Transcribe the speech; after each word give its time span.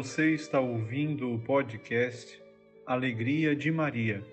Você 0.00 0.32
está 0.32 0.60
ouvindo 0.60 1.34
o 1.34 1.40
podcast 1.40 2.40
Alegria 2.86 3.56
de 3.56 3.68
Maria, 3.72 4.24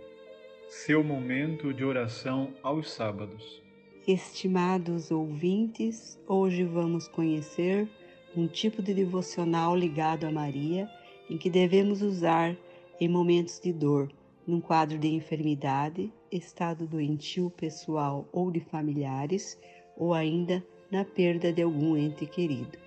seu 0.69 1.03
momento 1.03 1.73
de 1.73 1.83
oração 1.83 2.53
aos 2.61 2.91
sábados. 2.91 3.63
Estimados 4.07 5.09
ouvintes, 5.09 6.19
hoje 6.27 6.63
vamos 6.63 7.07
conhecer 7.07 7.89
um 8.37 8.47
tipo 8.47 8.83
de 8.83 8.93
devocional 8.93 9.75
ligado 9.75 10.25
a 10.27 10.31
Maria 10.31 10.87
em 11.27 11.35
que 11.35 11.49
devemos 11.49 12.03
usar 12.03 12.55
em 13.01 13.09
momentos 13.09 13.59
de 13.59 13.73
dor, 13.73 14.11
num 14.45 14.61
quadro 14.61 14.99
de 14.99 15.07
enfermidade, 15.07 16.13
estado 16.31 16.85
doentio 16.85 17.49
pessoal 17.49 18.29
ou 18.31 18.51
de 18.51 18.59
familiares, 18.59 19.59
ou 19.97 20.13
ainda 20.13 20.63
na 20.91 21.03
perda 21.03 21.51
de 21.51 21.63
algum 21.63 21.97
ente 21.97 22.27
querido. 22.27 22.77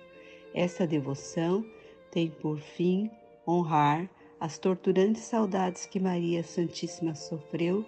Essa 0.53 0.87
devoção 0.87 1.65
tem 2.11 2.29
por 2.29 2.59
fim 2.59 3.09
honrar 3.47 4.09
as 4.39 4.57
torturantes 4.57 5.23
saudades 5.23 5.85
que 5.85 5.99
Maria 5.99 6.43
Santíssima 6.43 7.15
sofreu 7.15 7.85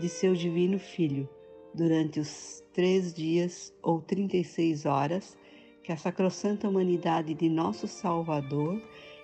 de 0.00 0.08
seu 0.08 0.34
divino 0.34 0.78
Filho 0.78 1.28
durante 1.74 2.20
os 2.20 2.62
três 2.72 3.14
dias 3.14 3.72
ou 3.82 4.00
trinta 4.00 4.36
e 4.36 4.44
seis 4.44 4.84
horas 4.84 5.36
que 5.82 5.92
a 5.92 5.96
sacrossanta 5.96 6.68
humanidade 6.68 7.34
de 7.34 7.48
nosso 7.48 7.88
Salvador 7.88 8.80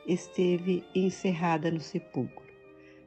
esteve 0.07 0.85
encerrada 0.95 1.71
no 1.71 1.81
sepulcro. 1.81 2.47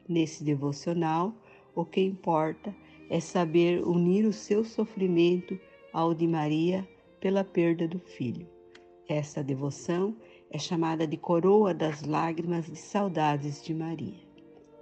Nesse 0.08 0.44
devocional, 0.44 1.34
o 1.76 1.86
que 1.86 2.02
importa 2.02 2.76
é 3.10 3.20
saber 3.20 3.82
unir 3.86 4.26
o 4.26 4.34
seu 4.34 4.64
sofrimento 4.64 5.60
ao 5.92 6.14
de 6.14 6.28
Maria 6.28 6.88
pela 7.20 7.44
perda 7.44 7.88
do 7.88 8.00
filho. 8.00 8.48
Essa 9.08 9.44
devoção 9.44 10.16
é 10.20 10.31
chamada 10.60 11.08
de 11.08 11.18
coroa 11.18 11.74
das 11.74 12.04
lágrimas 12.04 12.66
de 12.66 12.76
saudades 12.76 13.64
de 13.64 13.74
Maria. 13.74 14.20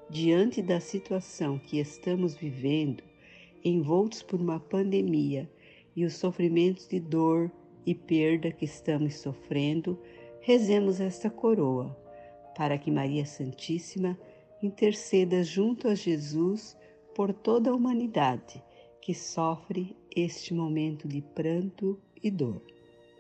Diante 0.10 0.62
da 0.62 0.80
situação 0.80 1.60
que 1.60 1.78
estamos 1.80 2.36
vivendo, 2.36 3.04
envoltos 3.64 4.24
por 4.24 4.40
uma 4.42 4.60
pandemia 4.60 5.50
e 5.96 6.06
os 6.06 6.16
sofrimentos 6.16 6.88
de 6.88 7.00
dor 7.00 7.52
e 7.86 7.94
perda 7.94 8.52
que 8.52 8.66
estamos 8.66 9.16
sofrendo, 9.16 10.00
rezemos 10.42 11.00
esta 11.00 11.30
coroa, 11.30 11.96
para 12.56 12.78
que 12.78 12.92
Maria 12.92 13.26
Santíssima 13.26 14.18
interceda 14.62 15.44
junto 15.44 15.88
a 15.88 15.96
Jesus 15.96 16.76
por 17.16 17.34
toda 17.34 17.70
a 17.70 17.76
humanidade 17.76 18.64
que 19.02 19.14
sofre 19.14 19.96
este 20.16 20.54
momento 20.54 21.08
de 21.08 21.22
pranto 21.22 22.00
e 22.22 22.30
dor. 22.30 22.62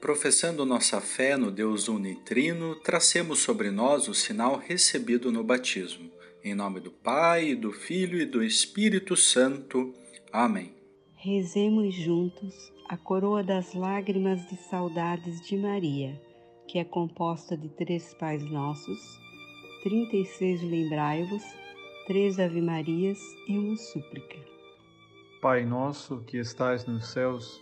Professando 0.01 0.65
nossa 0.65 1.01
fé 1.01 1.35
no 1.35 1.51
Deus 1.51 1.89
unitrino, 1.89 2.75
tracemos 2.75 3.39
sobre 3.39 3.69
nós 3.69 4.07
o 4.07 4.13
sinal 4.13 4.55
recebido 4.55 5.29
no 5.29 5.43
batismo. 5.43 6.09
Em 6.41 6.55
nome 6.55 6.79
do 6.79 6.89
Pai, 6.89 7.53
do 7.53 7.73
Filho 7.73 8.17
e 8.19 8.25
do 8.25 8.41
Espírito 8.41 9.17
Santo. 9.17 9.93
Amém. 10.31 10.73
Rezemos 11.15 11.93
juntos 11.95 12.71
a 12.87 12.95
coroa 12.95 13.43
das 13.43 13.73
lágrimas 13.73 14.47
de 14.47 14.55
saudades 14.69 15.41
de 15.41 15.57
Maria, 15.57 16.19
que 16.65 16.79
é 16.79 16.85
composta 16.85 17.57
de 17.57 17.67
três 17.67 18.13
Pais 18.13 18.41
Nossos, 18.49 18.99
36 19.83 20.63
Lembrai-vos, 20.63 21.43
três 22.07 22.39
Ave-Marias 22.39 23.19
e 23.49 23.57
uma 23.57 23.75
súplica. 23.75 24.37
Pai 25.41 25.65
nosso 25.65 26.23
que 26.25 26.37
estais 26.37 26.85
nos 26.85 27.11
céus, 27.11 27.61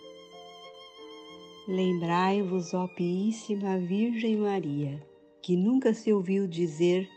Lembrai-vos, 1.67 2.73
ó 2.73 2.87
Piíssima 2.87 3.77
Virgem 3.77 4.35
Maria, 4.35 4.99
que 5.43 5.55
nunca 5.55 5.93
se 5.93 6.11
ouviu 6.11 6.47
dizer 6.47 7.07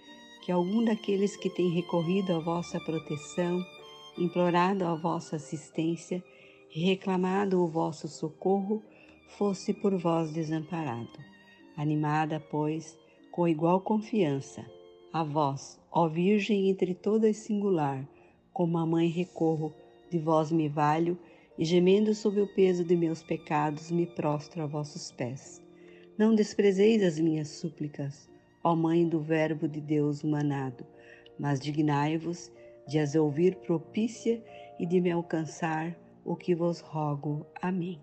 que 0.44 0.52
algum 0.52 0.84
daqueles 0.84 1.34
que 1.34 1.48
tem 1.48 1.70
recorrido 1.70 2.34
à 2.34 2.38
vossa 2.40 2.78
proteção, 2.78 3.64
implorado 4.18 4.84
a 4.84 4.94
vossa 4.94 5.36
assistência 5.36 6.22
reclamado 6.68 7.62
o 7.62 7.66
vosso 7.66 8.06
socorro, 8.06 8.82
fosse 9.38 9.72
por 9.72 9.96
vós 9.96 10.30
desamparado. 10.30 11.18
Animada, 11.74 12.38
pois, 12.38 12.98
com 13.30 13.48
igual 13.48 13.80
confiança, 13.80 14.62
a 15.10 15.24
vós, 15.24 15.80
ó 15.90 16.06
Virgem 16.06 16.68
entre 16.68 16.94
todas 16.94 17.38
singular, 17.38 18.06
como 18.52 18.76
a 18.76 18.84
mãe 18.84 19.08
recorro, 19.08 19.72
de 20.10 20.18
vós 20.18 20.52
me 20.52 20.68
valho 20.68 21.18
e 21.58 21.64
gemendo 21.64 22.14
sob 22.14 22.40
o 22.40 22.46
peso 22.46 22.84
de 22.84 22.96
meus 22.96 23.22
pecados, 23.22 23.90
me 23.90 24.06
prostro 24.06 24.62
a 24.62 24.66
vossos 24.66 25.12
pés. 25.12 25.62
Não 26.18 26.34
desprezeis 26.34 27.02
as 27.02 27.18
minhas 27.18 27.48
súplicas, 27.48 28.28
ó 28.62 28.74
Mãe 28.74 29.08
do 29.08 29.20
Verbo 29.20 29.68
de 29.68 29.80
Deus 29.80 30.22
humanado, 30.22 30.86
mas 31.38 31.60
dignai-vos 31.60 32.52
de 32.86 32.98
as 32.98 33.14
ouvir 33.14 33.56
propícia 33.56 34.42
e 34.78 34.86
de 34.86 35.00
me 35.00 35.10
alcançar 35.10 35.96
o 36.24 36.36
que 36.36 36.54
vos 36.54 36.80
rogo. 36.80 37.46
Amém. 37.60 38.00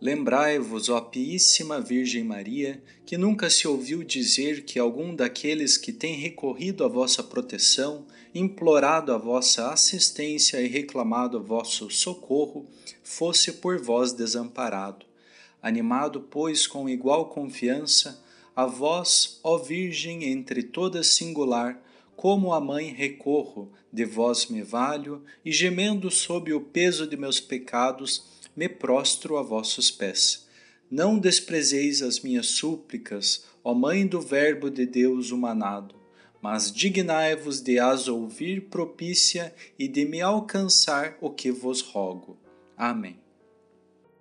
Lembrai-vos, 0.00 0.88
ó 0.88 1.00
Piíssima 1.00 1.80
Virgem 1.80 2.22
Maria, 2.22 2.80
que 3.04 3.18
nunca 3.18 3.50
se 3.50 3.66
ouviu 3.66 4.04
dizer 4.04 4.64
que 4.64 4.78
algum 4.78 5.12
daqueles 5.12 5.76
que 5.76 5.92
tem 5.92 6.14
recorrido 6.14 6.84
à 6.84 6.88
vossa 6.88 7.20
proteção, 7.20 8.06
implorado 8.32 9.12
a 9.12 9.18
vossa 9.18 9.72
assistência 9.72 10.60
e 10.60 10.68
reclamado 10.68 11.42
vosso 11.42 11.90
socorro, 11.90 12.64
fosse 13.02 13.54
por 13.54 13.80
vós 13.80 14.12
desamparado. 14.12 15.04
Animado, 15.60 16.20
pois, 16.30 16.64
com 16.64 16.88
igual 16.88 17.30
confiança, 17.30 18.22
a 18.54 18.66
vós, 18.66 19.40
ó 19.42 19.58
Virgem 19.58 20.24
entre 20.24 20.62
todas 20.62 21.08
singular, 21.08 21.82
como 22.14 22.52
a 22.52 22.60
mãe 22.60 22.92
recorro, 22.92 23.72
de 23.92 24.04
vós 24.04 24.46
me 24.46 24.62
valho, 24.62 25.22
e 25.44 25.50
gemendo 25.50 26.08
sob 26.08 26.52
o 26.52 26.60
peso 26.60 27.04
de 27.04 27.16
meus 27.16 27.40
pecados, 27.40 28.37
me 28.58 28.68
prostro 28.68 29.36
a 29.36 29.42
vossos 29.42 29.88
pés. 29.88 30.48
Não 30.90 31.16
desprezeis 31.16 32.02
as 32.02 32.18
minhas 32.18 32.46
súplicas, 32.46 33.44
ó 33.62 33.72
Mãe 33.72 34.04
do 34.04 34.20
Verbo 34.20 34.68
de 34.68 34.84
Deus 34.84 35.30
humanado, 35.30 35.94
mas 36.42 36.72
dignai-vos 36.72 37.60
de 37.60 37.78
as 37.78 38.08
ouvir 38.08 38.68
propícia 38.68 39.54
e 39.78 39.86
de 39.86 40.04
me 40.04 40.20
alcançar 40.20 41.16
o 41.20 41.30
que 41.30 41.52
vos 41.52 41.80
rogo. 41.80 42.36
Amém. 42.76 43.20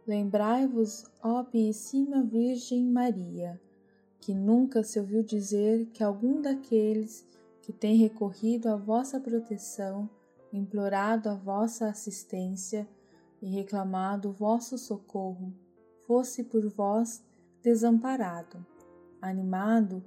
Lembrai-vos, 0.06 1.06
ó 1.24 1.44
Piíssima 1.44 2.22
Virgem 2.22 2.84
Maria, 2.84 3.60
que 4.22 4.36
nunca 4.36 4.84
se 4.84 5.00
ouviu 5.00 5.24
dizer 5.24 5.88
que 5.88 6.04
algum 6.04 6.44
daqueles 6.44 7.26
que 7.64 7.74
tem 7.74 7.98
recorrido 7.98 8.68
à 8.68 8.76
vossa 8.76 9.20
proteção, 9.20 10.08
implorado 10.54 11.28
a 11.28 11.34
vossa 11.34 11.88
assistência, 11.88 12.88
e 13.42 13.48
reclamado 13.48 14.32
vosso 14.32 14.78
socorro, 14.78 15.54
fosse 16.06 16.44
por 16.44 16.68
vós 16.70 17.24
desamparado. 17.62 18.66
Animado, 19.22 20.04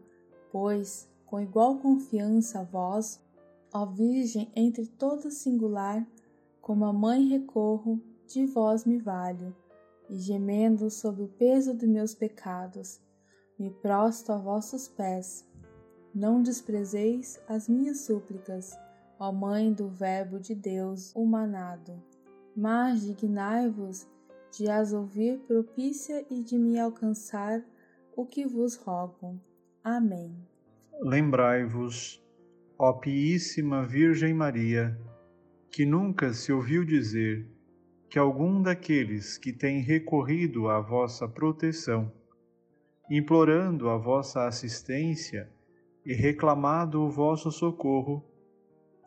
pois, 0.51 1.09
com 1.27 1.41
igual 1.41 1.79
confiança 1.79 2.61
a 2.61 2.65
vós, 2.65 3.21
ó 3.73 3.87
Virgem 3.87 4.51
entre 4.55 4.87
todas 4.87 5.35
singular, 5.35 6.07
como 6.61 6.85
a 6.85 6.93
mãe 6.93 7.29
recorro, 7.29 8.01
de 8.27 8.47
vós 8.47 8.85
me 8.85 8.99
valho, 8.99 9.55
e 10.09 10.19
gemendo 10.19 10.91
sob 10.91 11.23
o 11.23 11.29
peso 11.29 11.75
de 11.75 11.87
meus 11.87 12.15
pecados, 12.15 13.01
me 13.59 13.71
prosto 13.71 14.33
a 14.33 14.39
vossos 14.39 14.89
pés. 14.89 15.47
Não 16.15 16.43
desprezeis 16.43 17.41
as 17.47 17.69
minhas 17.69 18.01
súplicas, 18.01 18.77
ó 19.19 19.31
Mãe 19.31 19.73
do 19.73 19.89
Verbo 19.89 20.41
de 20.41 20.55
Deus 20.55 21.15
humanado 21.15 22.10
mas 22.61 23.07
dignai-vos 23.07 24.07
de 24.53 24.69
as 24.69 24.93
ouvir 24.93 25.39
propícia 25.47 26.27
e 26.31 26.43
de 26.43 26.59
me 26.59 26.79
alcançar 26.79 27.65
o 28.15 28.27
que 28.27 28.47
vos 28.47 28.77
rogo. 28.77 29.41
Amém. 29.83 30.37
Lembrai-vos, 31.01 32.23
ó 32.79 32.93
Piíssima 32.93 33.87
Virgem 33.87 34.35
Maria, 34.35 34.95
que 35.71 35.87
nunca 35.87 36.35
se 36.35 36.53
ouviu 36.53 36.85
dizer 36.85 37.49
que 38.11 38.19
algum 38.19 38.61
daqueles 38.61 39.39
que 39.39 39.55
tem 39.55 39.81
recorrido 39.81 40.69
à 40.69 40.83
vossa 40.83 41.27
proteção, 41.27 42.13
implorando 43.11 43.89
a 43.89 43.97
vossa 43.97 44.47
assistência 44.47 45.51
e 46.05 46.13
reclamado 46.13 47.01
o 47.01 47.11
vosso 47.11 47.51
socorro, 47.51 48.23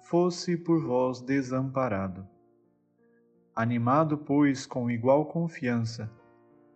fosse 0.10 0.58
por 0.58 0.84
vós 0.84 1.22
desamparado. 1.22 2.33
Animado, 3.56 4.18
pois, 4.18 4.66
com 4.66 4.90
igual 4.90 5.28
confiança, 5.28 6.12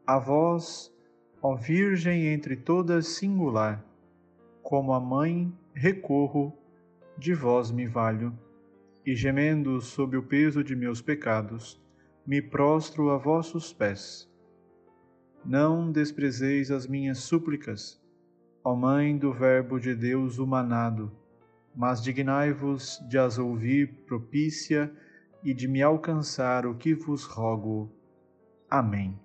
a 0.05 0.19
vós, 0.19 0.93
ó 1.41 1.55
Virgem 1.55 2.27
entre 2.27 2.55
todas 2.55 3.07
singular, 3.07 3.83
como 4.61 4.93
a 4.93 4.99
mãe 4.99 5.51
recorro, 5.73 6.55
de 7.17 7.33
vós 7.33 7.71
me 7.71 7.87
valho, 7.87 8.31
e 9.03 9.15
gemendo 9.15 9.81
sob 9.81 10.17
o 10.17 10.21
peso 10.21 10.63
de 10.63 10.75
meus 10.75 11.01
pecados, 11.01 11.81
me 12.25 12.43
prostro 12.43 13.09
a 13.09 13.17
vossos 13.17 13.73
pés. 13.73 14.29
Não 15.43 15.91
desprezeis 15.91 16.69
as 16.69 16.85
minhas 16.85 17.19
súplicas, 17.19 17.99
ó 18.63 18.75
Mãe 18.75 19.17
do 19.17 19.33
Verbo 19.33 19.79
de 19.79 19.95
Deus 19.95 20.37
humanado, 20.37 21.11
mas 21.75 22.03
dignai-vos 22.03 23.01
de 23.09 23.17
as 23.17 23.39
ouvir 23.39 24.03
propícia 24.05 24.91
e 25.43 25.53
de 25.53 25.67
me 25.67 25.81
alcançar 25.81 26.65
o 26.65 26.75
que 26.75 26.93
vos 26.93 27.23
rogo. 27.23 27.89
Amém. 28.69 29.17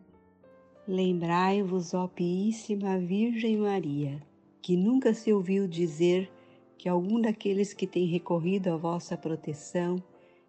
Lembrai-vos, 0.86 1.94
ó 1.94 2.08
Piíssima 2.08 2.98
Virgem 2.98 3.56
Maria, 3.56 4.20
que 4.60 4.76
nunca 4.76 5.14
se 5.14 5.32
ouviu 5.32 5.66
dizer 5.68 6.30
que 6.76 6.88
algum 6.88 7.20
daqueles 7.20 7.72
que 7.72 7.86
tem 7.86 8.06
recorrido 8.06 8.68
à 8.68 8.76
vossa 8.76 9.16
proteção, 9.16 10.02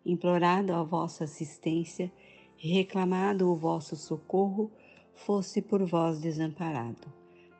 implorado 0.05 0.73
a 0.73 0.83
vossa 0.83 1.23
assistência 1.23 2.11
reclamado 2.57 3.51
o 3.51 3.55
vosso 3.55 3.95
socorro, 3.95 4.71
fosse 5.13 5.61
por 5.61 5.83
vós 5.85 6.21
desamparado. 6.21 7.11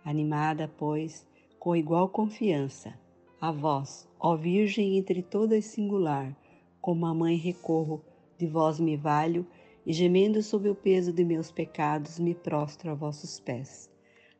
Animada, 0.03 0.71
pois, 0.77 1.27
com 1.59 1.75
igual 1.75 2.09
confiança, 2.09 2.93
a 3.39 3.51
vós, 3.51 4.09
ó 4.19 4.35
Virgem 4.35 4.97
entre 4.97 5.21
todas 5.21 5.65
singular, 5.65 6.35
como 6.83 7.05
a 7.05 7.13
mãe 7.13 7.37
recorro, 7.37 8.03
de 8.37 8.45
vós 8.45 8.77
me 8.77 8.97
valho, 8.97 9.47
e 9.85 9.93
gemendo 9.93 10.43
sob 10.43 10.69
o 10.69 10.75
peso 10.75 11.13
de 11.13 11.23
meus 11.23 11.49
pecados, 11.49 12.19
me 12.19 12.35
prostro 12.35 12.91
a 12.91 12.93
vossos 12.93 13.39
pés. 13.39 13.89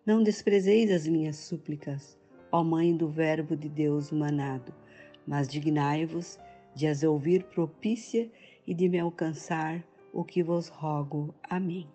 Não 0.05 0.21
desprezeis 0.21 0.91
as 0.91 1.07
minhas 1.07 1.37
súplicas, 1.37 2.19
ó 2.51 2.61
Mãe 2.61 2.93
do 2.97 3.07
Verbo 3.07 3.55
de 3.55 3.69
Deus 3.69 4.11
humanado, 4.11 4.73
mas 5.25 5.47
dignai-vos 5.47 6.37
de 6.75 6.85
as 6.85 7.01
ouvir 7.01 7.45
propícia 7.45 8.29
e 8.67 8.73
de 8.73 8.89
me 8.89 8.99
alcançar 8.99 9.81
o 10.11 10.21
que 10.21 10.43
vos 10.43 10.67
rogo. 10.67 11.33
Amém. 11.49 11.87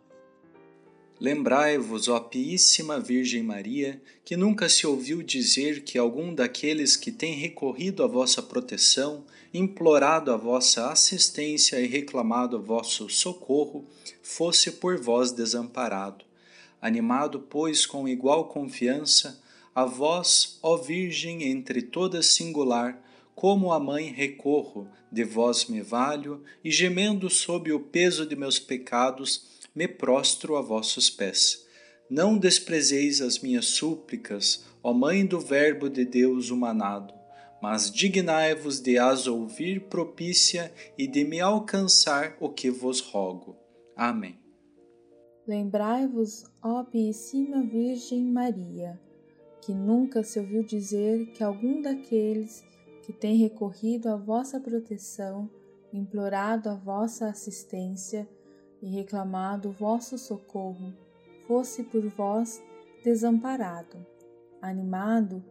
Lembrai-vos, 1.20 2.06
ó 2.06 2.20
Piíssima 2.20 3.00
Virgem 3.00 3.42
Maria, 3.42 4.00
que 4.24 4.36
nunca 4.36 4.68
se 4.68 4.86
ouviu 4.86 5.20
dizer 5.20 5.82
que 5.82 5.98
algum 5.98 6.32
daqueles 6.32 6.96
que 6.96 7.10
tem 7.10 7.34
recorrido 7.34 8.04
à 8.04 8.06
vossa 8.06 8.40
proteção, 8.40 9.24
implorado 9.52 10.30
a 10.30 10.36
vossa 10.36 10.92
assistência 10.92 11.80
e 11.80 11.88
reclamado 11.88 12.62
vosso 12.62 13.10
socorro, 13.10 13.84
fosse 14.22 14.70
por 14.70 14.96
vós 14.96 15.32
desamparado. 15.32 16.24
Animado, 16.80 17.40
pois, 17.50 17.84
com 17.84 18.06
igual 18.06 18.44
confiança, 18.44 19.42
a 19.74 19.84
vós, 19.84 20.58
ó 20.62 20.76
Virgem 20.76 21.42
entre 21.42 21.82
todas 21.82 22.26
singular, 22.26 23.04
como 23.34 23.72
a 23.72 23.80
mãe 23.80 24.12
recorro, 24.12 24.88
de 25.10 25.24
vós 25.24 25.66
me 25.66 25.80
valho, 25.80 26.44
e 26.62 26.70
gemendo 26.70 27.28
sob 27.28 27.72
o 27.72 27.80
peso 27.80 28.24
de 28.24 28.36
meus 28.36 28.60
pecados, 28.60 29.57
me 29.78 29.86
prostro 29.86 30.56
a 30.56 30.60
vossos 30.60 31.08
pés. 31.08 31.64
Não 32.10 32.36
desprezeis 32.36 33.20
as 33.20 33.38
minhas 33.38 33.66
súplicas, 33.66 34.64
ó 34.82 34.92
Mãe 34.92 35.24
do 35.24 35.38
Verbo 35.38 35.88
de 35.88 36.04
Deus 36.04 36.50
humanado, 36.50 37.14
mas 37.62 37.88
dignai-vos 37.88 38.80
de 38.80 38.98
as 38.98 39.28
ouvir 39.28 39.82
propícia 39.82 40.72
e 40.98 41.06
de 41.06 41.22
me 41.24 41.40
alcançar 41.40 42.36
o 42.40 42.48
que 42.48 42.68
vos 42.68 42.98
rogo. 42.98 43.56
Amém. 43.94 44.36
Lembrai-vos, 45.46 46.44
ó 46.60 46.82
Piíssima 46.82 47.62
Virgem 47.62 48.24
Maria, 48.24 49.00
que 49.62 49.72
nunca 49.72 50.24
se 50.24 50.40
ouviu 50.40 50.64
dizer 50.64 51.30
que 51.34 51.44
algum 51.44 51.80
daqueles 51.80 52.64
que 53.04 53.12
tem 53.12 53.36
recorrido 53.36 54.08
à 54.08 54.16
vossa 54.16 54.58
proteção, 54.58 55.48
implorado 55.92 56.68
a 56.68 56.74
vossa 56.74 57.28
assistência, 57.28 58.28
e 58.82 58.88
reclamado 58.88 59.72
vosso 59.72 60.16
socorro, 60.16 60.92
fosse 61.46 61.84
por 61.84 62.06
vós 62.08 62.62
desamparado. 63.02 64.04
Animado, 64.60 65.42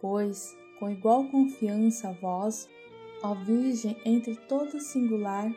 pois, 0.00 0.56
com 0.78 0.90
igual 0.90 1.28
confiança 1.28 2.08
a 2.08 2.12
vós, 2.12 2.68
ó 3.22 3.34
Virgem 3.34 3.96
entre 4.04 4.36
todos 4.36 4.84
singular, 4.84 5.50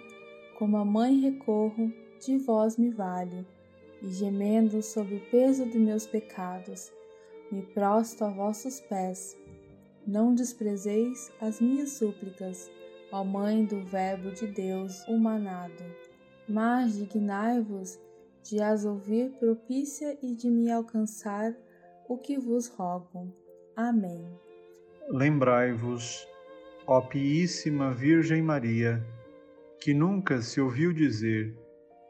como 0.58 0.78
a 0.78 0.86
mãe 0.86 1.20
recorro, 1.20 1.92
de 2.20 2.38
vós 2.38 2.78
me 2.78 2.90
valho, 2.90 3.46
e 4.02 4.10
gemendo 4.10 4.82
sob 4.82 5.16
o 5.16 5.30
peso 5.30 5.66
de 5.66 5.78
meus 5.78 6.06
pecados, 6.06 6.92
me 7.52 7.62
prosto 7.62 8.24
a 8.24 8.30
vossos 8.30 8.80
pés. 8.82 9.38
Não 10.06 10.34
desprezeis 10.34 11.32
as 11.40 11.62
minhas 11.62 11.92
súplicas, 11.92 12.70
ó 13.12 13.24
Mãe 13.24 13.64
do 13.64 13.82
Verbo 13.82 14.32
de 14.32 14.48
Deus 14.48 15.08
humanado 15.08 15.84
mas 16.48 16.98
dignai-vos 16.98 18.00
de 18.44 18.62
as 18.62 18.84
ouvir 18.84 19.32
propícia 19.40 20.18
e 20.22 20.36
de 20.36 20.50
me 20.50 20.70
alcançar 20.70 21.56
o 22.08 22.18
que 22.18 22.38
vos 22.38 22.68
rogo. 22.68 23.34
Amém. 23.76 24.28
Lembrai-vos, 25.10 26.28
ó 26.86 27.02
Piíssima 27.02 27.92
Virgem 27.92 28.42
Maria, 28.42 29.06
que 29.80 29.94
nunca 29.94 30.42
se 30.42 30.60
ouviu 30.60 30.94
dizer 30.94 31.58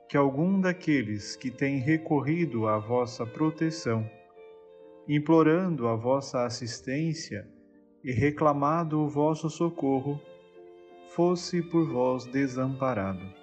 que 0.10 0.18
algum 0.18 0.60
daqueles 0.60 1.36
que 1.36 1.50
tem 1.50 1.78
recorrido 1.78 2.68
à 2.68 2.78
vossa 2.78 3.26
proteção, 3.26 4.10
implorando 5.08 5.88
a 5.88 5.96
vossa 5.96 6.46
assistência 6.46 7.48
e 8.04 8.12
reclamado 8.12 9.00
o 9.00 9.08
vosso 9.08 9.50
socorro, 9.50 10.20
fosse 11.10 11.62
por 11.62 11.88
vós 11.88 12.26
desamparado 12.26 13.43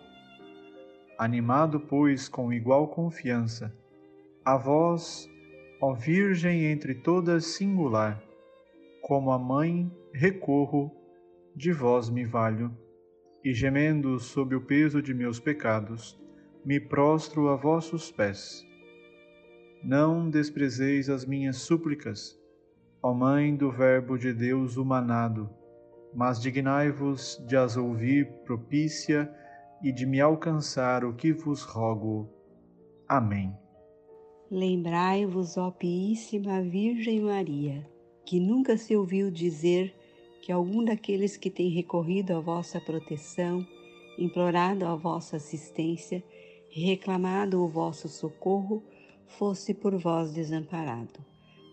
Animado, 1.21 1.79
pois, 1.79 2.31
com 2.31 2.51
igual 2.51 2.89
confiança, 2.89 3.71
a 4.43 4.57
vós, 4.57 5.29
ó 5.79 5.93
Virgem 5.93 6.65
entre 6.65 6.95
todas 6.95 7.45
singular, 7.45 8.19
como 9.03 9.31
a 9.31 9.39
mãe 9.39 9.95
recorro, 10.15 10.91
de 11.55 11.73
vós 11.73 12.09
me 12.09 12.25
valho, 12.25 12.75
e 13.45 13.53
gemendo 13.53 14.19
sob 14.19 14.55
o 14.55 14.63
peso 14.63 15.03
de 15.03 15.13
meus 15.13 15.39
pecados, 15.39 16.19
me 16.65 16.81
prostro 16.81 17.51
a 17.51 17.55
vossos 17.55 18.11
pés. 18.11 18.67
Não 19.85 20.31
desprezeis 20.31 21.11
as 21.11 21.27
minhas 21.27 21.57
súplicas, 21.57 22.41
ó 23.03 23.13
Mãe 23.13 23.55
do 23.55 23.71
Verbo 23.71 24.17
de 24.17 24.33
Deus 24.33 24.79
humanado, 24.79 25.51
mas 26.15 26.41
dignai-vos 26.41 27.45
de 27.47 27.59
as 27.59 27.77
ouvir 27.77 28.27
propícia 28.47 29.31
e 29.83 29.93
de 29.93 30.07
me 30.07 30.21
alcançar 30.21 31.05
o 31.05 31.15
que 31.15 31.33
vos 31.33 31.63
rogo. 31.63 32.29
Amém. 33.09 33.53
Lembrai-vos, 34.51 35.57
ó 35.57 35.71
Piíssima 35.71 36.61
Virgem 36.63 37.21
Maria, 37.21 37.89
que 38.25 38.41
nunca 38.41 38.77
se 38.77 38.97
ouviu 38.97 39.31
dizer 39.31 39.95
que 40.43 40.51
algum 40.51 40.85
daqueles 40.85 41.37
que 41.37 41.51
tem 41.51 41.71
recorrido 41.71 42.33
à 42.33 42.41
vossa 42.41 42.81
proteção, 42.81 43.65
implorado 44.19 44.87
a 44.87 44.95
vossa 44.97 45.37
assistência 45.37 46.23
reclamado 46.71 47.63
o 47.63 47.69
vosso 47.69 48.09
socorro, 48.09 48.83
fosse 49.27 49.75
por 49.75 49.97
vós 49.97 50.33
desamparado. 50.33 51.19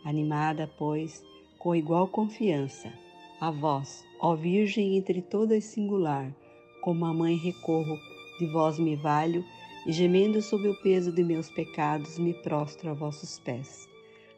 Animada, 0.03 0.69
pois, 0.77 1.23
com 1.59 1.75
igual 1.75 2.07
confiança, 2.07 2.91
a 3.39 3.51
vós, 3.51 4.03
ó 4.19 4.35
Virgem 4.35 4.97
entre 4.97 5.21
todas 5.21 5.63
singular, 5.65 6.33
como 6.81 7.05
a 7.05 7.13
mãe 7.13 7.35
recorro, 7.35 7.99
de 8.39 8.45
vós 8.47 8.77
me 8.77 8.95
valho, 8.95 9.43
e 9.85 9.91
gemendo 9.91 10.41
sob 10.41 10.67
o 10.67 10.75
peso 10.81 11.11
de 11.11 11.23
meus 11.23 11.49
pecados, 11.49 12.19
me 12.19 12.33
prostro 12.33 12.89
a 12.89 12.93
vossos 12.93 13.39
pés. 13.39 13.87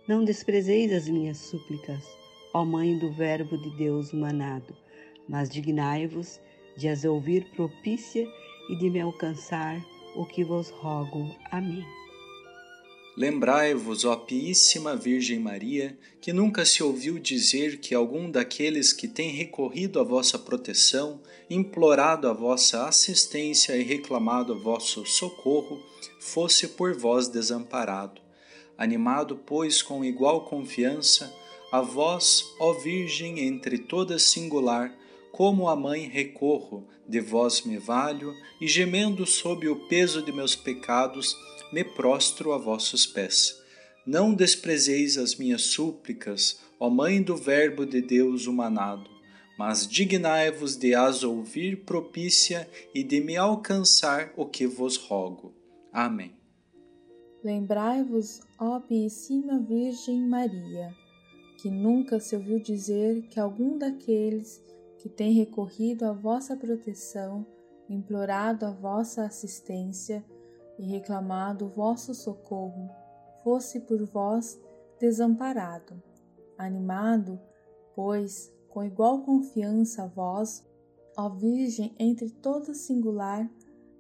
Não 0.08 0.24
desprezeis 0.24 0.92
as 0.94 1.08
minhas 1.08 1.38
súplicas, 1.38 2.04
ó 2.54 2.64
Mãe 2.66 2.98
do 2.98 3.12
Verbo 3.12 3.58
de 3.58 3.70
Deus 3.78 4.14
humanado, 4.14 4.76
mas 5.28 5.50
dignai-vos 5.50 6.40
de 6.78 6.88
as 6.88 7.04
ouvir 7.04 7.46
propícia 7.56 8.28
e 8.70 8.76
de 8.76 8.90
me 8.90 9.02
alcançar 9.02 9.84
o 10.16 10.26
que 10.26 10.44
vos 10.44 10.70
rogo. 10.70 11.36
Amém. 11.52 11.99
Lembrai-vos, 13.20 14.06
ó 14.06 14.16
Piíssima 14.16 14.96
Virgem 14.96 15.40
Maria, 15.40 16.00
que 16.22 16.32
nunca 16.32 16.64
se 16.64 16.82
ouviu 16.82 17.20
dizer 17.20 17.82
que 17.82 17.94
algum 17.94 18.32
daqueles 18.32 18.94
que 18.94 19.10
tem 19.10 19.30
recorrido 19.32 20.00
à 20.00 20.04
vossa 20.06 20.40
proteção, 20.40 21.20
implorado 21.50 22.30
a 22.30 22.34
vossa 22.34 22.88
assistência 22.88 23.76
e 23.76 23.84
reclamado 23.84 24.58
vosso 24.58 25.06
socorro, 25.06 25.84
fosse 26.22 26.66
por 26.66 26.96
vós 26.96 27.28
desamparado. 27.28 28.22
Animado, 28.78 29.38
pois, 29.46 29.82
com 29.82 30.06
igual 30.06 30.46
confiança, 30.46 31.30
A 31.74 31.82
vós, 31.82 32.46
ó 32.58 32.72
Virgem 32.72 33.42
entre 33.42 33.80
todas 33.80 34.22
singular, 34.24 34.98
como 35.34 35.68
a 35.68 35.76
mãe 35.76 36.08
recorro, 36.08 36.88
de 37.06 37.20
vós 37.20 37.64
me 37.64 37.78
valho, 37.78 38.34
e 38.62 38.68
gemendo 38.68 39.26
sob 39.26 39.68
o 39.68 39.88
peso 39.90 40.22
de 40.22 40.32
meus 40.32 40.56
pecados, 40.56 41.36
me 41.72 41.84
prostro 41.84 42.54
a 42.54 42.58
vossos 42.58 43.06
pés. 43.06 43.62
Não 44.06 44.34
desprezeis 44.34 45.18
as 45.18 45.36
minhas 45.36 45.62
súplicas, 45.64 46.60
ó 46.80 46.90
Mãe 46.90 47.22
do 47.22 47.36
Verbo 47.36 47.86
de 47.86 48.02
Deus 48.02 48.48
humanado, 48.48 49.10
mas 49.58 49.88
dignai-vos 49.88 50.76
de 50.76 50.96
as 50.96 51.24
ouvir 51.24 51.84
propícia 51.84 52.68
e 52.96 53.04
de 53.04 53.20
me 53.20 53.38
alcançar 53.38 54.34
o 54.36 54.46
que 54.46 54.66
vos 54.66 54.98
rogo. 54.98 55.54
Amém. 55.92 56.34
Lembrai-vos, 57.44 58.42
ó 58.58 58.80
Piessima 58.80 59.60
Virgem 59.60 60.28
Maria, 60.28 60.94
que 61.62 61.70
nunca 61.70 62.20
se 62.20 62.36
ouviu 62.36 62.60
dizer 62.60 63.28
que 63.30 63.40
algum 63.40 63.78
daqueles 63.78 64.64
que 64.98 65.08
tem 65.08 65.34
recorrido 65.34 66.06
à 66.06 66.12
vossa 66.12 66.56
proteção, 66.56 67.46
implorado 67.90 68.66
a 68.66 68.72
vossa 68.72 69.24
assistência 69.24 70.24
e 70.80 70.86
reclamado 70.86 71.68
vosso 71.68 72.16
socorro, 72.16 72.90
fosse 73.44 73.82
por 73.82 74.02
vós 74.06 74.58
desamparado. 74.98 76.02
Animado, 76.58 77.38
pois, 77.94 78.52
com 78.70 78.82
igual 78.84 79.22
confiança 79.24 80.04
a 80.04 80.08
vós, 80.08 80.66
ó 81.18 81.28
Virgem 81.28 81.94
entre 82.00 82.30
todas 82.30 82.78
singular, 82.78 83.50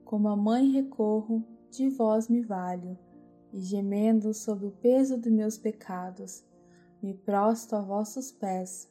como 0.05 0.29
a 0.29 0.37
mãe 0.37 0.71
recorro, 0.71 1.43
de 1.69 1.89
vós 1.89 2.29
me 2.29 2.41
valho, 2.41 2.97
e 3.51 3.59
gemendo 3.59 4.33
sob 4.33 4.65
o 4.65 4.71
peso 4.71 5.17
de 5.19 5.29
meus 5.29 5.57
pecados, 5.57 6.45
me 7.01 7.13
prosto 7.13 7.75
a 7.75 7.81
vossos 7.81 8.31
pés. 8.31 8.89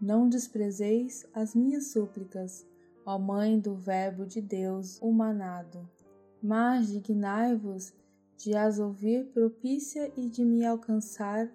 Não 0.00 0.28
desprezeis 0.28 1.24
as 1.32 1.54
minhas 1.54 1.92
súplicas, 1.92 2.66
ó 3.06 3.16
Mãe 3.18 3.60
do 3.60 3.76
Verbo 3.76 4.26
de 4.26 4.40
Deus 4.40 5.00
humanado, 5.00 5.88
mas 6.42 6.90
dignai-vos 6.90 7.92
de 8.36 8.56
as 8.56 8.78
ouvir 8.78 9.26
propícia 9.26 10.12
e 10.16 10.28
de 10.28 10.44
me 10.44 10.64
alcançar 10.64 11.48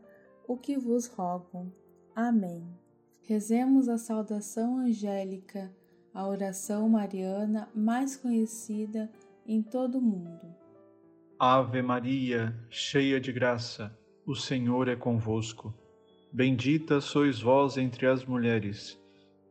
o 0.47 0.55
que 0.55 0.77
vos 0.77 1.07
rogo. 1.07 1.71
Amém. 2.15 2.65
Rezemos 3.23 3.89
a 3.89 3.97
saudação 3.97 4.77
angélica, 4.77 5.69
a 6.13 6.25
oração 6.25 6.87
mariana 6.87 7.67
mais 7.75 8.15
conhecida 8.15 9.11
em 9.45 9.61
todo 9.61 9.97
o 9.97 10.01
mundo. 10.01 10.55
Ave 11.37 11.81
Maria, 11.81 12.55
cheia 12.69 13.19
de 13.19 13.31
graça, 13.31 13.95
o 14.25 14.33
Senhor 14.33 14.87
é 14.87 14.95
convosco. 14.95 15.73
Bendita 16.31 16.99
sois 16.99 17.39
vós 17.39 17.77
entre 17.77 18.07
as 18.07 18.25
mulheres, 18.25 18.99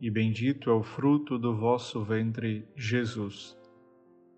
e 0.00 0.10
bendito 0.10 0.70
é 0.70 0.72
o 0.72 0.82
fruto 0.82 1.38
do 1.38 1.54
vosso 1.56 2.02
ventre, 2.02 2.66
Jesus. 2.74 3.55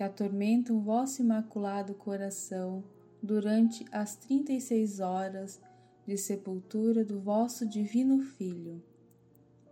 que 0.00 0.04
atormentam 0.04 0.78
o 0.78 0.80
vosso 0.80 1.20
imaculado 1.20 1.92
coração 1.92 2.82
durante 3.22 3.84
as 3.92 4.16
trinta 4.16 4.50
e 4.50 4.58
seis 4.58 4.98
horas 4.98 5.60
de 6.06 6.16
sepultura 6.16 7.04
do 7.04 7.20
vosso 7.20 7.68
divino 7.68 8.22
Filho. 8.22 8.82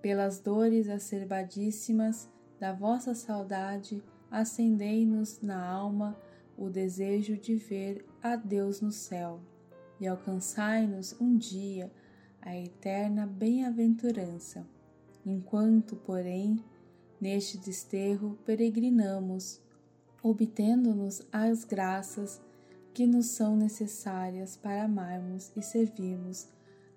Pelas 0.03 0.39
dores 0.39 0.87
acerbadíssimas 0.91 2.29
da 2.61 2.75
vossa 2.75 3.15
saudade, 3.15 4.03
acendei-nos 4.31 5.41
na 5.41 5.67
alma 5.67 6.15
o 6.59 6.69
desejo 6.69 7.39
de 7.39 7.55
ver 7.55 8.05
a 8.23 8.37
Deus 8.37 8.83
no 8.83 8.93
céu 8.93 9.41
e 9.99 10.07
alcançai-nos 10.07 11.19
um 11.19 11.39
dia 11.39 11.91
a 12.43 12.55
eterna 12.55 13.27
bem-aventurança. 13.27 14.69
Enquanto, 15.25 15.97
porém, 15.97 16.63
neste 17.19 17.57
desterro 17.57 18.39
peregrinamos, 18.45 19.67
obtendo-nos 20.23 21.27
as 21.33 21.65
graças 21.65 22.41
que 22.93 23.07
nos 23.07 23.27
são 23.27 23.57
necessárias 23.57 24.57
para 24.57 24.85
amarmos 24.85 25.53
e 25.57 25.63
servirmos 25.63 26.49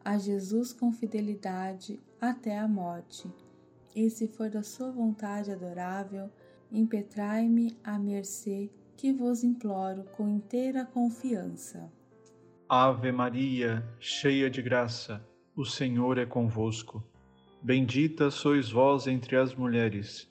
a 0.03 0.17
Jesus 0.17 0.73
com 0.73 0.91
fidelidade 0.91 1.99
até 2.19 2.57
a 2.57 2.67
morte. 2.67 3.29
E 3.95 4.09
se 4.09 4.27
for 4.27 4.49
da 4.49 4.63
sua 4.63 4.91
vontade 4.91 5.51
adorável, 5.51 6.29
impetrai-me 6.71 7.77
a 7.83 7.99
mercê 7.99 8.69
que 8.97 9.11
vos 9.11 9.43
imploro 9.43 10.03
com 10.15 10.27
inteira 10.27 10.85
confiança. 10.85 11.91
Ave 12.67 13.11
Maria, 13.11 13.85
cheia 13.99 14.49
de 14.49 14.61
graça, 14.61 15.23
o 15.55 15.65
Senhor 15.65 16.17
é 16.17 16.25
convosco. 16.25 17.03
Bendita 17.61 18.31
sois 18.31 18.71
vós 18.71 19.07
entre 19.07 19.35
as 19.35 19.53
mulheres, 19.53 20.30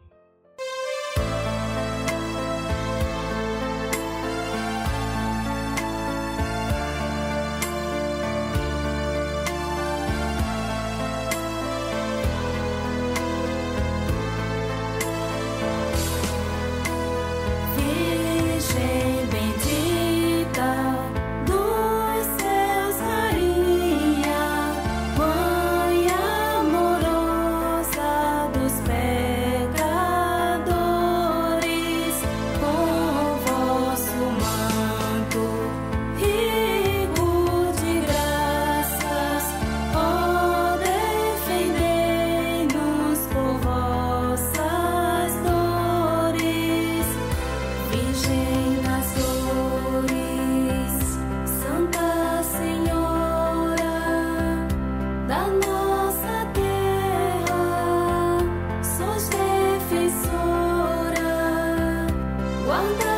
Tất 62.81 63.10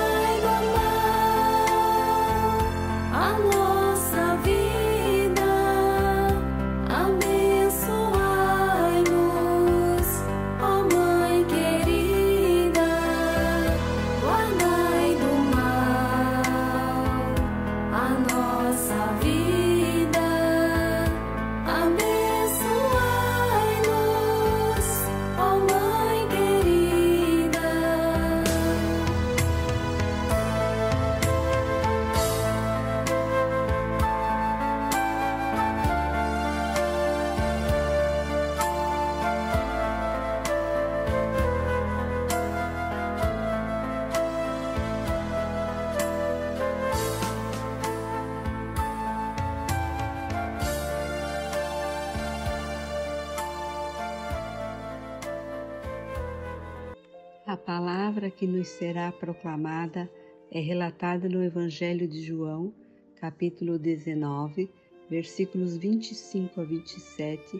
palavra 57.74 58.30
que 58.30 58.46
nos 58.46 58.68
será 58.68 59.12
proclamada 59.12 60.08
é 60.52 60.60
relatada 60.60 61.28
no 61.28 61.44
Evangelho 61.44 62.08
de 62.08 62.22
João, 62.22 62.72
capítulo 63.16 63.80
19, 63.80 64.70
versículos 65.10 65.76
25 65.76 66.62
a 66.62 66.64
27, 66.66 67.60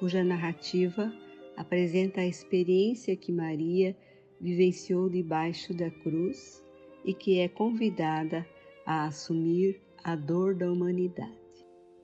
cuja 0.00 0.24
narrativa 0.24 1.12
apresenta 1.56 2.22
a 2.22 2.26
experiência 2.26 3.14
que 3.14 3.30
Maria 3.30 3.96
vivenciou 4.40 5.08
debaixo 5.08 5.72
da 5.72 5.88
cruz 5.88 6.60
e 7.04 7.14
que 7.14 7.38
é 7.38 7.46
convidada 7.46 8.44
a 8.84 9.04
assumir 9.04 9.80
a 10.02 10.16
dor 10.16 10.56
da 10.56 10.72
humanidade. 10.72 11.38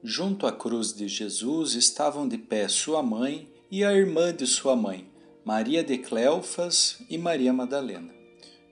Junto 0.01 0.47
à 0.47 0.53
cruz 0.53 0.95
de 0.95 1.09
Jesus 1.09 1.75
estavam 1.75 2.29
de 2.29 2.39
pé 2.39 2.69
sua 2.69 3.03
mãe 3.03 3.51
e 3.69 3.83
a 3.83 3.93
irmã 3.93 4.33
de 4.33 4.47
sua 4.47 4.77
mãe 4.77 5.18
Maria 5.49 5.83
de 5.83 5.97
Cleofas 5.97 6.99
e 7.09 7.17
Maria 7.17 7.55
Madalena. 7.55 8.13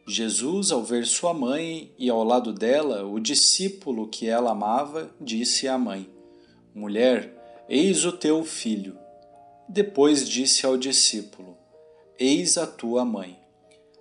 Jesus, 0.06 0.70
ao 0.70 0.82
ver 0.82 1.06
sua 1.06 1.32
mãe 1.32 1.90
e 1.98 2.10
ao 2.10 2.22
lado 2.22 2.52
dela 2.52 3.06
o 3.06 3.18
discípulo 3.18 4.06
que 4.08 4.28
ela 4.28 4.50
amava, 4.50 5.10
disse 5.18 5.66
à 5.66 5.78
mãe: 5.78 6.06
Mulher, 6.74 7.64
eis 7.66 8.04
o 8.04 8.12
teu 8.12 8.44
filho. 8.44 8.98
Depois 9.66 10.28
disse 10.28 10.66
ao 10.66 10.76
discípulo: 10.76 11.56
Eis 12.18 12.58
a 12.58 12.66
tua 12.66 13.06
mãe. 13.06 13.38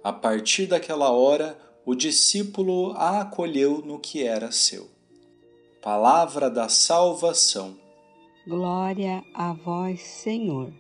A 0.03 0.11
partir 0.11 0.65
daquela 0.65 1.09
hora, 1.11 1.57
o 1.85 1.95
discípulo 1.95 2.91
a 2.97 3.21
acolheu 3.21 3.81
no 3.85 3.99
que 3.99 4.21
era 4.21 4.51
seu. 4.51 4.89
Palavra 5.81 6.49
da 6.49 6.67
salvação. 6.67 7.77
Glória 8.45 9.23
a 9.33 9.53
vós, 9.53 10.01
Senhor. 10.01 10.73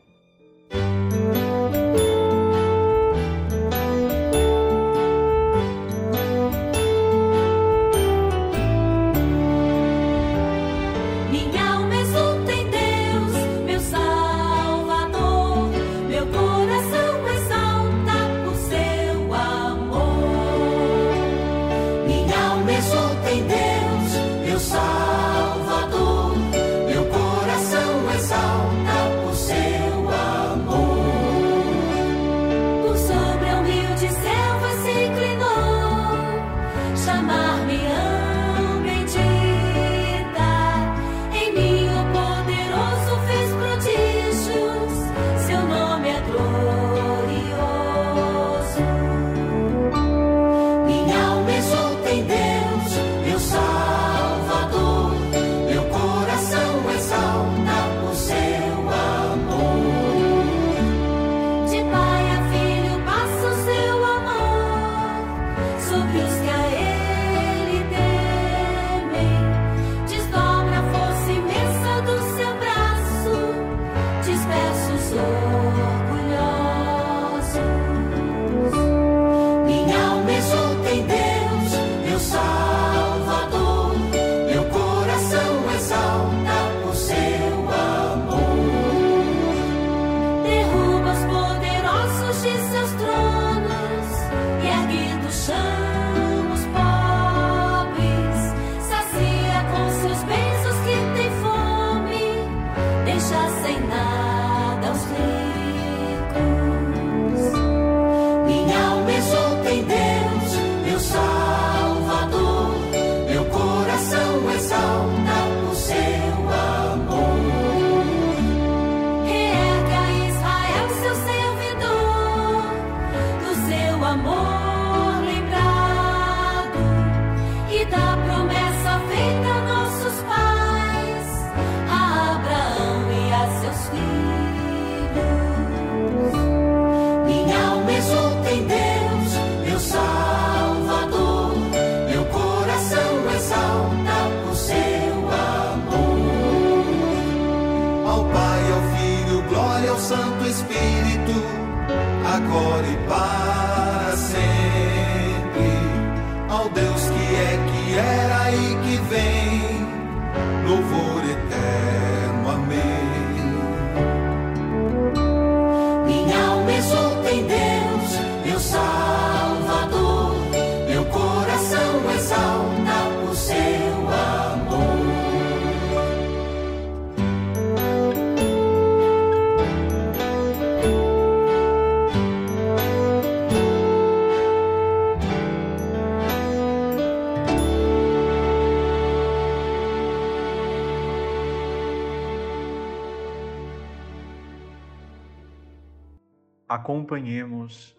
Acompanhemos 196.85 197.97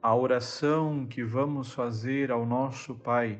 a 0.00 0.14
oração 0.14 1.04
que 1.04 1.24
vamos 1.24 1.72
fazer 1.72 2.30
ao 2.30 2.46
nosso 2.46 2.94
Pai, 2.94 3.36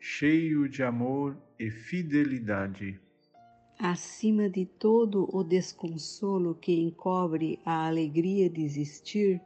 cheio 0.00 0.68
de 0.68 0.82
amor 0.82 1.36
e 1.56 1.70
fidelidade. 1.70 3.00
Acima 3.78 4.50
de 4.50 4.66
todo 4.66 5.28
o 5.32 5.44
desconsolo 5.44 6.56
que 6.56 6.80
encobre 6.80 7.60
a 7.64 7.86
alegria 7.86 8.50
de 8.50 8.64
existir, 8.64 9.40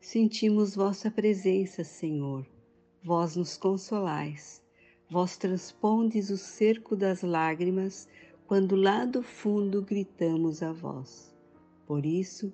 sentimos 0.00 0.76
vossa 0.76 1.10
presença, 1.10 1.82
Senhor. 1.82 2.46
Vós 3.02 3.34
nos 3.34 3.56
consolais. 3.56 4.62
Vós 5.10 5.36
transpondes 5.36 6.30
o 6.30 6.36
cerco 6.36 6.94
das 6.94 7.22
lágrimas 7.22 8.08
quando 8.46 8.76
lá 8.76 9.04
do 9.04 9.20
fundo 9.20 9.82
gritamos 9.82 10.62
a 10.62 10.72
vós. 10.72 11.34
Por 11.88 12.06
isso, 12.06 12.52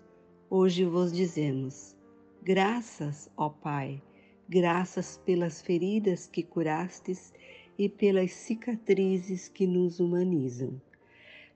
hoje 0.51 0.85
vos 0.85 1.13
dizemos: 1.13 1.97
graças, 2.43 3.31
ó 3.37 3.49
Pai, 3.49 4.03
graças 4.49 5.19
pelas 5.25 5.61
feridas 5.61 6.27
que 6.27 6.43
curastes 6.43 7.33
e 7.79 7.89
pelas 7.89 8.33
cicatrizes 8.33 9.49
que 9.49 9.67
nos 9.67 10.01
humanizam. 10.01 10.81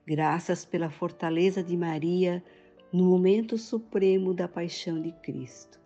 Graças 0.05 0.65
pela 0.65 0.89
fortaleza 0.89 1.63
de 1.63 1.75
Maria 1.77 2.43
no 2.91 3.05
momento 3.05 3.57
supremo 3.57 4.33
da 4.33 4.47
paixão 4.47 5.01
de 5.01 5.11
Cristo. 5.11 5.79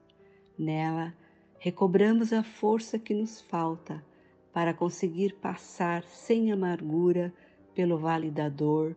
Nela, 0.57 1.13
recobramos 1.59 2.33
a 2.33 2.43
força 2.43 2.99
que 2.99 3.13
nos 3.13 3.41
falta 3.41 4.03
para 4.51 4.73
conseguir 4.73 5.35
passar 5.35 6.03
sem 6.03 6.51
amargura 6.51 7.33
pelo 7.73 7.97
vale 7.97 8.31
da 8.31 8.49
dor, 8.49 8.95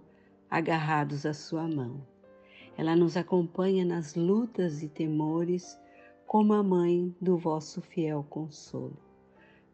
agarrados 0.51 1.27
à 1.27 1.35
sua 1.35 1.69
mão. 1.69 2.10
Ela 2.77 2.97
nos 2.97 3.17
acompanha 3.17 3.85
nas 3.85 4.15
lutas 4.15 4.83
e 4.83 4.89
temores, 4.89 5.79
como 6.27 6.53
a 6.53 6.63
mãe 6.63 7.15
do 7.21 7.37
vosso 7.37 7.81
fiel 7.81 8.25
consolo. 8.29 8.97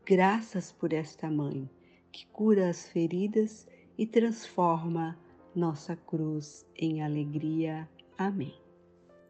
Graças 0.04 0.72
por 0.72 0.92
esta 0.92 1.30
mãe 1.30 1.68
que 2.12 2.26
cura 2.28 2.68
as 2.68 2.88
feridas 2.88 3.66
e 3.98 4.06
transforma 4.06 5.18
nossa 5.54 5.96
cruz 5.96 6.66
em 6.76 7.02
alegria. 7.02 7.88
Amém. 8.16 8.54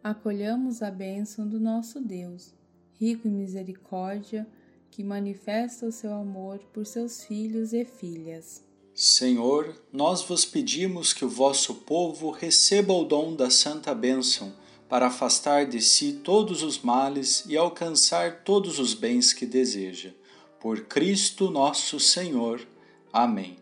Acolhamos 0.03 0.83
a 0.83 0.91
bênção 0.91 1.49
do 1.49 1.59
nosso 1.59 2.01
Deus, 2.01 2.55
rico 2.93 3.27
em 3.27 3.33
misericórdia, 3.33 4.47
que 4.91 5.03
manifesta 5.05 5.87
o 5.87 5.93
seu 5.93 6.13
amor 6.13 6.59
por 6.73 6.87
seus 6.87 7.25
filhos 7.25 7.73
e 7.73 7.85
filhas. 7.85 8.66
Senhor, 8.99 9.77
nós 9.93 10.23
vos 10.23 10.47
pedimos 10.47 11.13
que 11.13 11.23
o 11.23 11.29
vosso 11.29 11.75
povo 11.75 12.31
receba 12.31 12.95
o 12.95 13.05
dom 13.05 13.37
da 13.37 13.51
santa 13.51 13.95
bênção, 13.95 14.55
para 14.89 15.09
afastar 15.09 15.67
de 15.67 15.83
si 15.83 16.15
todos 16.15 16.63
os 16.63 16.81
males 16.81 17.45
e 17.47 17.59
alcançar 17.59 18.43
todos 18.43 18.79
os 18.79 18.95
bens 18.95 19.35
que 19.35 19.45
deseja. 19.45 20.15
Por 20.59 20.87
Cristo 20.87 21.51
nosso 21.51 22.01
Senhor. 22.01 22.67
Amém. 23.13 23.59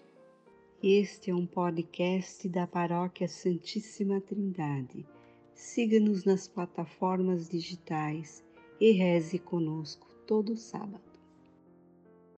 Este 0.81 1.33
é 1.33 1.35
um 1.35 1.47
podcast 1.47 2.49
da 2.49 2.68
Paróquia 2.68 3.27
Santíssima 3.27 4.20
Trindade. 4.20 5.05
Siga-nos 5.53 6.25
nas 6.25 6.47
plataformas 6.47 7.49
digitais 7.49 8.40
e 8.81 8.92
reze 8.92 9.40
conosco 9.40 10.07
todo 10.29 10.57
sábado. 10.57 11.13